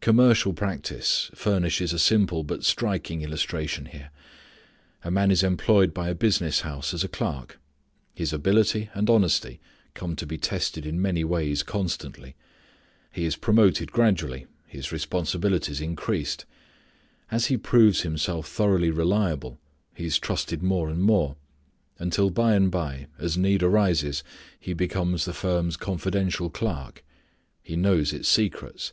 [0.00, 4.10] Commercial practice furnishes a simple but striking illustration here.
[5.04, 7.60] A man is employed by a business house as a clerk.
[8.12, 9.60] His ability and honesty
[9.94, 12.34] come to be tested in many ways constantly.
[13.12, 16.46] He is promoted gradually, his responsibilities increased.
[17.30, 19.60] As he proves himself thoroughly reliable
[19.94, 21.36] he is trusted more and more,
[22.00, 24.24] until by and by as need arises
[24.58, 27.04] he becomes the firm's confidential clerk.
[27.62, 28.92] He knows its secrets.